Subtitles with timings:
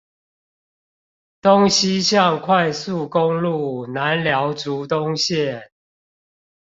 [1.43, 5.69] 東西向快速公路南寮竹東線